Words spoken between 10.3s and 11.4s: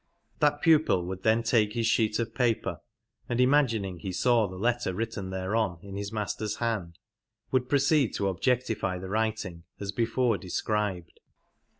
described.